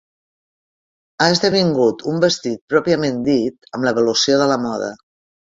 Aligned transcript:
Ha 1.21 1.27
esdevingut 1.33 2.01
un 2.13 2.17
vestit 2.23 2.65
pròpiament 2.75 3.21
dit 3.29 3.71
amb 3.79 3.87
l'evolució 3.91 4.43
de 4.43 4.51
la 4.55 4.59
moda. 4.67 4.91